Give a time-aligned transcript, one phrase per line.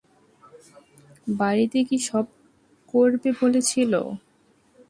[1.39, 2.25] বাড়িতে কী সব
[2.93, 3.93] করবে বলেছিল।